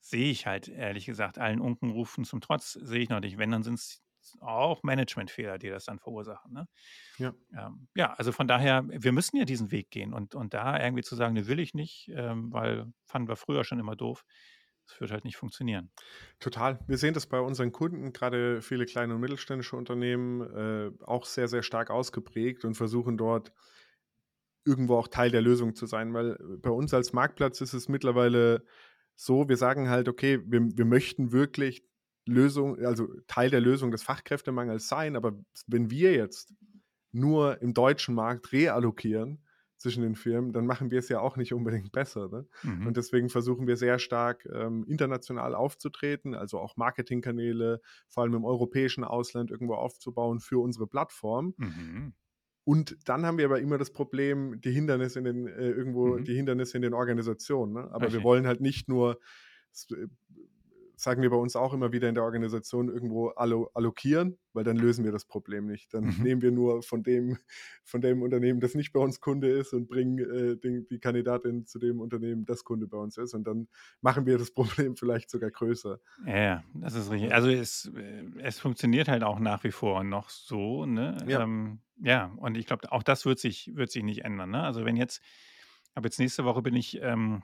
[0.02, 3.38] sehe ich halt ehrlich gesagt allen Unkenrufen zum Trotz sehe ich noch nicht.
[3.38, 4.02] Wenn, dann sind es
[4.42, 6.68] auch Managementfehler, die das dann verursachen, ne?
[7.18, 7.36] Ja.
[7.58, 11.04] Ähm, ja, also von daher, wir müssen ja diesen Weg gehen und und da irgendwie
[11.04, 14.24] zu sagen: „Ne, will ich nicht“, ähm, weil fanden wir früher schon immer doof,
[14.92, 15.90] das wird halt nicht funktionieren.
[16.40, 16.80] Total.
[16.88, 21.48] Wir sehen das bei unseren Kunden, gerade viele kleine und mittelständische Unternehmen, äh, auch sehr,
[21.48, 23.54] sehr stark ausgeprägt und versuchen dort
[24.66, 28.64] irgendwo auch Teil der Lösung zu sein, weil bei uns als Marktplatz ist es mittlerweile
[29.16, 31.84] so, wir sagen halt, okay, wir, wir möchten wirklich
[32.28, 35.34] Lösung, also Teil der Lösung des Fachkräftemangels sein, aber
[35.68, 36.54] wenn wir jetzt
[37.12, 39.44] nur im deutschen Markt reallokieren
[39.82, 42.30] zwischen den Firmen, dann machen wir es ja auch nicht unbedingt besser.
[42.30, 42.48] Ne?
[42.64, 42.88] Mhm.
[42.88, 48.46] Und deswegen versuchen wir sehr stark ähm, international aufzutreten, also auch Marketingkanäle, vor allem im
[48.46, 51.54] europäischen Ausland irgendwo aufzubauen für unsere Plattform.
[51.58, 52.14] Mhm.
[52.64, 56.24] Und dann haben wir aber immer das Problem, die Hindernisse in den, äh, irgendwo, Mhm.
[56.26, 57.74] die Hindernisse in den Organisationen.
[57.74, 57.80] Ne?
[57.86, 58.24] Aber wir Richtig.
[58.24, 59.20] wollen halt nicht nur,
[59.90, 60.08] äh,
[61.02, 64.78] sagen wir bei uns auch immer wieder in der Organisation, irgendwo allo allokieren, weil dann
[64.78, 65.92] lösen wir das Problem nicht.
[65.96, 66.24] Dann Mhm.
[66.24, 67.38] nehmen wir nur von dem,
[67.84, 71.66] von dem Unternehmen, das nicht bei uns Kunde ist und bringen äh, den, die Kandidatin
[71.66, 73.34] zu dem Unternehmen, das Kunde bei uns ist.
[73.34, 73.68] Und dann
[74.02, 76.00] machen wir das Problem vielleicht sogar größer.
[76.28, 77.34] Ja, das ist richtig.
[77.34, 81.18] Also es, äh, es funktioniert halt auch nach wie vor noch so, ne?
[81.26, 81.42] Ja.
[81.42, 84.52] Ähm, ja, und ich glaube, auch das wird sich, wird sich nicht ändern.
[84.52, 84.62] Ne?
[84.62, 85.22] Also wenn jetzt,
[85.96, 87.42] ab jetzt nächste Woche bin ich ähm,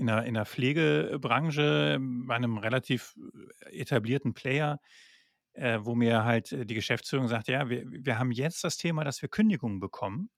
[0.00, 3.14] in der, in der Pflegebranche bei einem relativ
[3.66, 4.80] äh, etablierten Player,
[5.52, 9.04] äh, wo mir halt äh, die Geschäftsführung sagt, ja, wir, wir haben jetzt das Thema,
[9.04, 10.30] dass wir Kündigungen bekommen.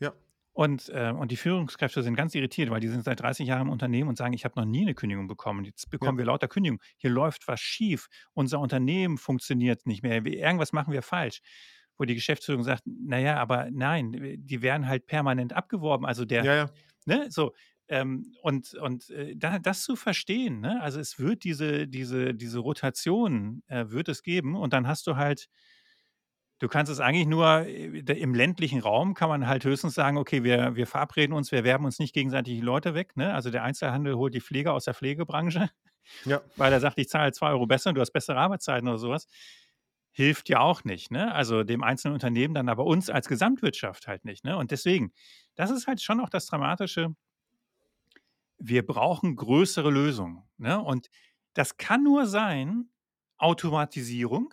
[0.00, 0.12] Ja.
[0.52, 3.72] Und, äh, und die Führungskräfte sind ganz irritiert, weil die sind seit 30 Jahren im
[3.72, 5.64] Unternehmen und sagen, ich habe noch nie eine Kündigung bekommen.
[5.64, 6.82] Jetzt bekommen wir lauter Kündigungen.
[6.96, 8.08] Hier läuft was schief.
[8.32, 10.24] Unser Unternehmen funktioniert nicht mehr.
[10.24, 11.40] Irgendwas machen wir falsch.
[11.96, 16.06] Wo die Geschäftsführung sagt, naja, aber nein, die werden halt permanent abgeworben.
[16.06, 16.70] Also der, Ja, ja.
[17.04, 17.52] ne, so,
[17.90, 20.80] ähm, und und äh, da, das zu verstehen, ne?
[20.82, 25.16] also es wird diese, diese, diese Rotation, äh, wird es geben und dann hast du
[25.16, 25.48] halt,
[26.58, 27.86] du kannst es eigentlich nur, äh,
[28.20, 31.84] im ländlichen Raum kann man halt höchstens sagen, okay, wir, wir verabreden uns, wir werben
[31.84, 33.34] uns nicht gegenseitig die Leute weg, ne?
[33.34, 35.70] also der Einzelhandel holt die Pfleger aus der Pflegebranche,
[36.24, 36.40] Ja.
[36.56, 39.26] weil er sagt, ich zahle zwei Euro besser und du hast bessere Arbeitszeiten oder sowas
[40.12, 41.32] hilft ja auch nicht, ne?
[41.34, 44.56] Also dem einzelnen Unternehmen dann, aber uns als Gesamtwirtschaft halt nicht, ne?
[44.56, 45.12] Und deswegen,
[45.54, 47.14] das ist halt schon auch das Dramatische.
[48.60, 50.80] Wir brauchen größere Lösungen, ne?
[50.80, 51.10] Und
[51.54, 52.90] das kann nur sein,
[53.40, 54.52] Automatisierung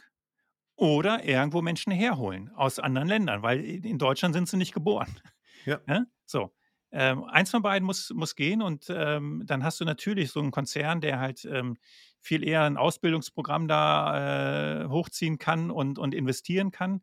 [0.76, 5.20] oder irgendwo Menschen herholen aus anderen Ländern, weil in Deutschland sind sie nicht geboren.
[5.65, 5.80] Ja.
[5.88, 6.08] Ne?
[6.26, 6.54] So.
[6.91, 10.52] Ähm, eins von beiden muss, muss gehen und ähm, dann hast du natürlich so einen
[10.52, 11.76] Konzern, der halt ähm,
[12.22, 17.02] viel eher ein Ausbildungsprogramm da äh, hochziehen kann und, und investieren kann.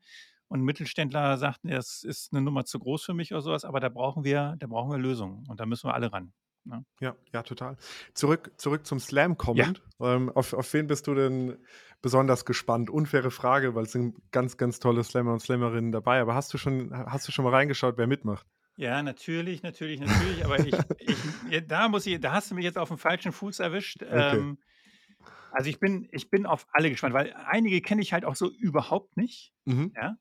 [0.48, 3.90] Und Mittelständler sagt, das ist eine Nummer zu groß für mich oder sowas, aber da
[3.90, 6.32] brauchen wir, da brauchen wir Lösungen und da müssen wir alle ran.
[6.64, 6.84] Ne?
[7.00, 7.76] Ja, ja, total.
[8.14, 9.82] Zurück, zurück zum Slam kommend.
[10.00, 11.58] Ähm, auf, auf wen bist du denn
[12.00, 12.90] besonders gespannt?
[12.90, 16.20] Unfaire Frage, weil es sind ganz, ganz tolle Slammer und Slammerinnen dabei.
[16.20, 18.46] Aber hast du schon, hast du schon mal reingeschaut, wer mitmacht?
[18.76, 20.44] Ja, natürlich, natürlich, natürlich.
[20.44, 21.16] Aber ich, ich,
[21.50, 24.02] ja, da muss ich, da hast du mich jetzt auf dem falschen Fuß erwischt.
[24.02, 24.36] Okay.
[24.38, 24.58] Ähm,
[25.52, 28.50] also ich bin, ich bin auf alle gespannt, weil einige kenne ich halt auch so
[28.50, 29.52] überhaupt nicht.
[29.64, 29.92] Mhm.
[29.94, 30.16] Ja.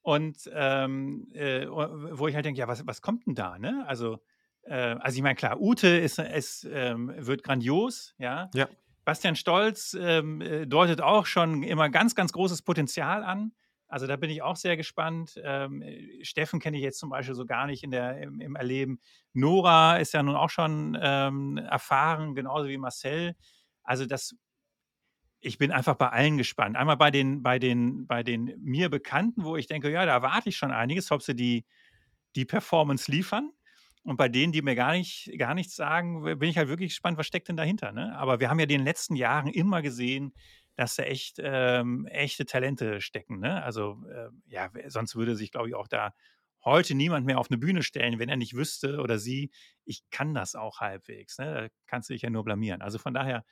[0.00, 3.58] Und ähm, äh, wo ich halt denke, ja, was, was kommt denn da?
[3.58, 3.84] Ne?
[3.86, 4.18] Also,
[4.62, 8.50] äh, also ich meine, klar, Ute ist, ist, ähm, wird grandios, ja.
[8.54, 8.68] Ja.
[9.04, 13.52] Bastian Stolz ähm, äh, deutet auch schon immer ganz, ganz großes Potenzial an.
[13.88, 15.38] Also da bin ich auch sehr gespannt.
[15.42, 15.84] Ähm,
[16.22, 19.00] Steffen kenne ich jetzt zum Beispiel so gar nicht in der, im, im Erleben.
[19.34, 23.34] Nora ist ja nun auch schon ähm, erfahren, genauso wie Marcel.
[23.82, 24.34] Also das,
[25.40, 26.76] ich bin einfach bei allen gespannt.
[26.76, 30.48] Einmal bei den, bei den, bei den mir Bekannten, wo ich denke, ja, da erwarte
[30.48, 31.66] ich schon einiges, ob sie die,
[32.34, 33.50] die Performance liefern.
[34.04, 37.18] Und bei denen, die mir gar, nicht, gar nichts sagen, bin ich halt wirklich gespannt,
[37.18, 37.92] was steckt denn dahinter.
[37.92, 38.16] Ne?
[38.16, 40.34] Aber wir haben ja in den letzten Jahren immer gesehen,
[40.74, 43.38] dass da echt ähm, echte Talente stecken.
[43.38, 43.62] Ne?
[43.62, 46.14] Also äh, ja, sonst würde sich, glaube ich, auch da
[46.64, 49.50] heute niemand mehr auf eine Bühne stellen, wenn er nicht wüsste oder sie,
[49.84, 51.38] ich kann das auch halbwegs.
[51.38, 51.54] Ne?
[51.54, 52.82] Da kannst du dich ja nur blamieren.
[52.82, 53.44] Also von daher,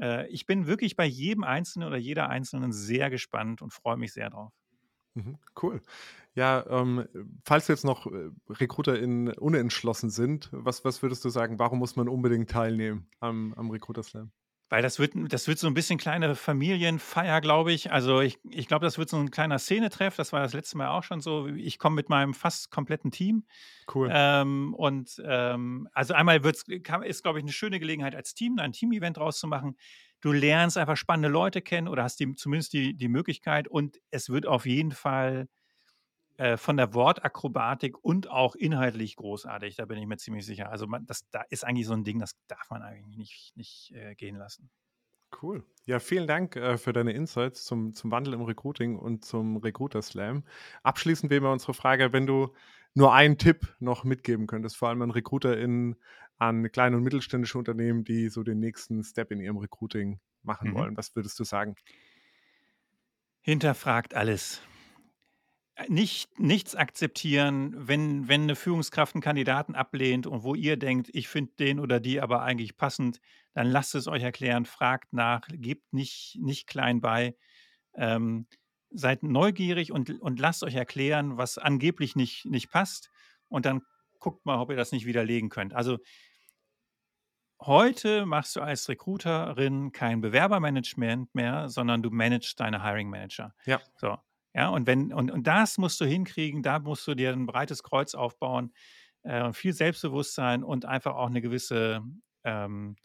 [0.00, 4.12] äh, ich bin wirklich bei jedem Einzelnen oder jeder Einzelnen sehr gespannt und freue mich
[4.12, 4.52] sehr drauf.
[5.18, 5.80] Mhm, cool.
[6.34, 7.08] Ja, ähm,
[7.44, 12.08] falls jetzt noch äh, RecruiterInnen unentschlossen sind, was, was würdest du sagen, warum muss man
[12.08, 14.30] unbedingt teilnehmen am, am Recruiter Slam?
[14.70, 17.90] Weil das wird, das wird so ein bisschen kleine Familienfeier, glaube ich.
[17.90, 20.14] Also ich, ich glaube, das wird so ein kleiner Szenetreff.
[20.14, 21.46] Das war das letzte Mal auch schon so.
[21.48, 23.46] Ich komme mit meinem fast kompletten Team.
[23.92, 24.10] Cool.
[24.12, 28.72] Ähm, und ähm, also einmal wird's, ist, glaube ich, eine schöne Gelegenheit als Team, ein
[28.72, 29.74] Team-Event draus zu machen.
[30.20, 33.68] Du lernst einfach spannende Leute kennen oder hast die, zumindest die, die Möglichkeit.
[33.68, 35.48] Und es wird auf jeden Fall
[36.38, 40.70] äh, von der Wortakrobatik und auch inhaltlich großartig, da bin ich mir ziemlich sicher.
[40.70, 43.92] Also man, das da ist eigentlich so ein Ding, das darf man eigentlich nicht, nicht
[43.94, 44.70] äh, gehen lassen.
[45.42, 45.64] Cool.
[45.84, 50.00] Ja, vielen Dank äh, für deine Insights zum, zum Wandel im Recruiting und zum Recruiter
[50.00, 50.44] Slam.
[50.84, 52.54] Abschließend wäre unsere Frage, wenn du
[52.94, 55.96] nur einen Tipp noch mitgeben könntest, vor allem an RecruiterInnen,
[56.38, 60.74] an kleine und mittelständische Unternehmen, die so den nächsten Step in ihrem Recruiting machen Mhm.
[60.74, 60.96] wollen.
[60.96, 61.76] Was würdest du sagen?
[63.40, 64.62] Hinterfragt alles.
[65.76, 71.08] Äh, Nicht, nichts akzeptieren, wenn, wenn eine Führungskraft einen Kandidaten ablehnt und wo ihr denkt,
[71.12, 73.20] ich finde den oder die aber eigentlich passend,
[73.54, 77.36] dann lasst es euch erklären, fragt nach, gebt nicht, nicht klein bei.
[77.94, 78.46] Ähm,
[78.90, 83.10] seid neugierig und, und lasst euch erklären, was angeblich nicht, nicht passt.
[83.48, 83.82] Und dann
[84.18, 85.74] guckt mal, ob ihr das nicht widerlegen könnt.
[85.74, 85.98] Also
[87.60, 93.54] heute machst du als Recruiterin kein Bewerbermanagement mehr, sondern du managst deine Hiring Manager.
[93.66, 93.80] Ja.
[93.96, 94.16] So.
[94.54, 97.82] Ja, und wenn, und, und das musst du hinkriegen, da musst du dir ein breites
[97.82, 98.72] Kreuz aufbauen,
[99.22, 102.02] äh, viel Selbstbewusstsein und einfach auch eine gewisse
[102.44, 102.96] ähm,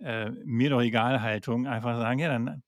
[0.00, 2.62] äh, mir doch egal Haltung, einfach sagen, ja, dann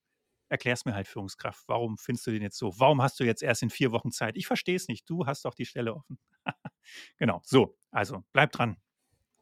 [0.49, 1.63] erklär's mir halt Führungskraft.
[1.69, 2.79] Warum findest du den jetzt so?
[2.79, 4.37] Warum hast du jetzt erst in vier Wochen Zeit?
[4.37, 5.09] Ich verstehe es nicht.
[5.09, 6.19] Du hast doch die Stelle offen.
[7.19, 7.41] genau.
[7.45, 8.77] So, also bleib dran.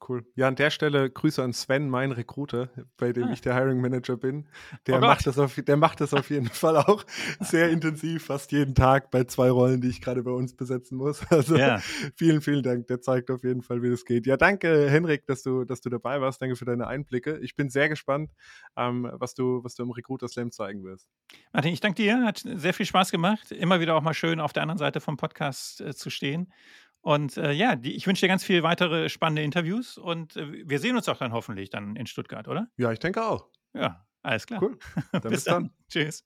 [0.09, 0.25] Cool.
[0.37, 3.33] Ja, an der Stelle Grüße an Sven, mein Recruiter, bei dem Ah.
[3.33, 4.49] ich der Hiring Manager bin.
[4.87, 7.05] Der, Oh macht das auf, der macht das auf jeden Fall auch
[7.41, 11.21] sehr intensiv, fast jeden Tag bei zwei Rollen, die ich gerade bei uns besetzen muss.
[11.31, 11.79] Also Ja.
[12.17, 12.87] vielen, vielen Dank.
[12.87, 14.27] Der zeigt auf jeden Fall, wie das geht.
[14.27, 16.41] Ja, danke, Henrik, dass du, dass du dabei warst.
[16.41, 17.39] Danke für deine Einblicke.
[17.43, 18.31] Ich bin sehr gespannt,
[18.77, 21.09] ähm, was, du, was du im Recruiter Slam zeigen wirst.
[21.53, 22.25] Martin, ich danke dir.
[22.25, 23.53] Hat sehr viel Spaß gemacht.
[23.53, 26.51] Immer wieder auch mal schön auf der anderen Seite vom Podcast äh, zu stehen.
[27.01, 30.79] Und äh, ja, die, ich wünsche dir ganz viele weitere spannende Interviews und äh, wir
[30.79, 32.69] sehen uns auch dann hoffentlich dann in Stuttgart, oder?
[32.77, 33.47] Ja, ich denke auch.
[33.73, 34.63] Ja, alles klar.
[34.63, 34.79] Cool.
[35.13, 35.71] Dann bis dann.
[35.89, 36.25] Tschüss.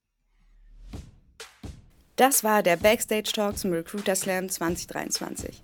[2.16, 5.62] Das war der Backstage Talk zum Recruiter Slam 2023.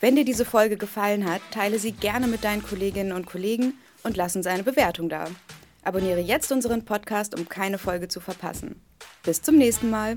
[0.00, 4.16] Wenn dir diese Folge gefallen hat, teile sie gerne mit deinen Kolleginnen und Kollegen und
[4.16, 5.28] lass uns eine Bewertung da.
[5.82, 8.80] Abonniere jetzt unseren Podcast, um keine Folge zu verpassen.
[9.22, 10.16] Bis zum nächsten Mal.